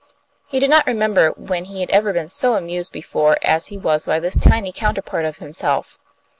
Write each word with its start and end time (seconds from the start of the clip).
He 0.47 0.59
did 0.59 0.71
not 0.71 0.87
remember 0.87 1.29
when 1.37 1.65
he 1.65 1.81
had 1.81 1.91
ever 1.91 2.11
been 2.11 2.27
so 2.29 2.55
amused 2.55 2.91
before 2.91 3.37
as 3.43 3.67
he 3.67 3.77
was 3.77 4.07
by 4.07 4.19
this 4.19 4.35
tiny 4.35 4.71
counterpart 4.71 5.25
of 5.25 5.37
himself. 5.37 5.99